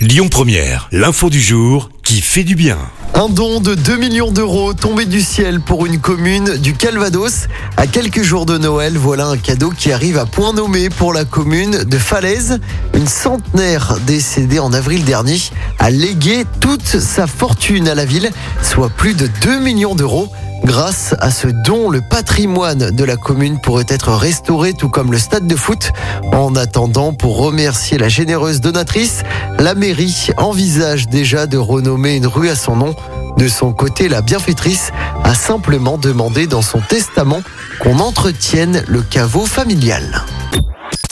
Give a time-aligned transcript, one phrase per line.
[0.00, 2.78] Lyon Première, l'info du jour qui fait du bien.
[3.12, 7.48] Un don de 2 millions d'euros tombé du ciel pour une commune du Calvados.
[7.76, 11.26] À quelques jours de Noël, voilà un cadeau qui arrive à point nommé pour la
[11.26, 12.60] commune de Falaise.
[12.94, 15.38] Une centenaire décédée en avril dernier
[15.78, 18.30] a légué toute sa fortune à la ville,
[18.62, 20.32] soit plus de 2 millions d'euros.
[20.64, 25.18] Grâce à ce don, le patrimoine de la commune pourrait être restauré, tout comme le
[25.18, 25.92] stade de foot.
[26.32, 29.22] En attendant, pour remercier la généreuse donatrice,
[29.58, 32.94] la mairie envisage déjà de renommer une rue à son nom.
[33.38, 34.92] De son côté, la bienfaitrice
[35.24, 37.42] a simplement demandé dans son testament
[37.80, 40.24] qu'on entretienne le caveau familial.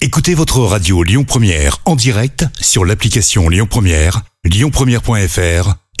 [0.00, 5.74] Écoutez votre radio Lyon Première en direct sur l'application Lyon Première, lyonpremière.fr